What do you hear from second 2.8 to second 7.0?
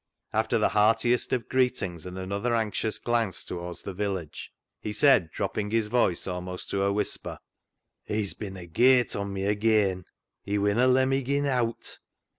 glance towards the village, he said, dropping his voice almost to a